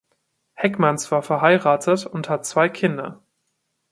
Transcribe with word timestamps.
Heckmanns 0.53 1.11
war 1.11 1.21
verheiratet 1.21 2.07
und 2.07 2.27
hat 2.27 2.43
zwei 2.47 2.69
Kinder. 2.69 3.21